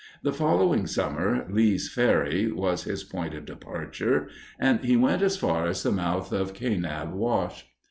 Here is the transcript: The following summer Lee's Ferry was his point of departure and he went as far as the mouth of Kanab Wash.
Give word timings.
The 0.23 0.33
following 0.33 0.87
summer 0.87 1.45
Lee's 1.47 1.87
Ferry 1.87 2.51
was 2.51 2.85
his 2.85 3.03
point 3.03 3.35
of 3.35 3.45
departure 3.45 4.29
and 4.57 4.79
he 4.83 4.97
went 4.97 5.21
as 5.21 5.37
far 5.37 5.67
as 5.67 5.83
the 5.83 5.91
mouth 5.91 6.31
of 6.31 6.55
Kanab 6.55 7.11
Wash. 7.13 7.67